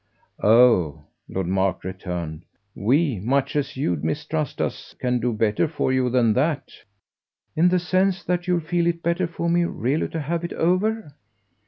"Oh," 0.41 1.03
Lord 1.29 1.45
Mark 1.45 1.83
returned, 1.83 2.43
"we, 2.73 3.19
much 3.19 3.55
as 3.55 3.77
you 3.77 3.95
mistrust 3.97 4.59
us, 4.59 4.95
can 4.97 5.19
do 5.19 5.31
better 5.31 5.67
for 5.67 5.93
you 5.93 6.09
than 6.09 6.33
that." 6.33 6.69
"In 7.55 7.69
the 7.69 7.77
sense 7.77 8.23
that 8.23 8.47
you'll 8.47 8.61
feel 8.61 8.87
it 8.87 9.03
better 9.03 9.27
for 9.27 9.47
me 9.47 9.63
really 9.63 10.07
to 10.09 10.19
have 10.19 10.43
it 10.43 10.53
over?" 10.53 11.13